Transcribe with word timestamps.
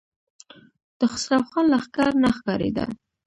د 0.99 1.01
خسرو 1.11 1.43
خان 1.49 1.65
لښکر 1.73 2.09
نه 2.23 2.29
ښکارېده. 2.37 2.85